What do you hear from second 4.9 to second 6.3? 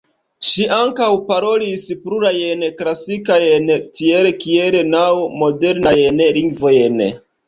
naŭ modernajn